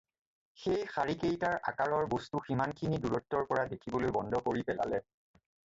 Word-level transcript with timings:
সেই 0.61 0.79
শাৰীকেইটাৰ 0.93 1.57
আকাৰৰ 1.73 2.09
বস্তু 2.15 2.43
সিমানখিনি 2.49 3.01
দূৰত্বৰ 3.05 3.47
পৰা 3.53 3.69
দেখিবলৈ 3.77 4.17
বন্ধ 4.19 4.45
কৰি 4.51 4.69
পেলালে। 4.73 5.07